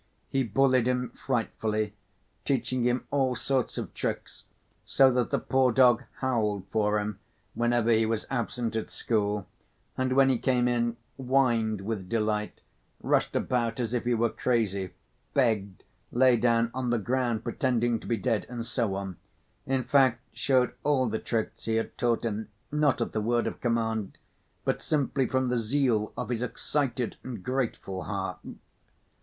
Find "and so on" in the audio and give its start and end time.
18.49-19.17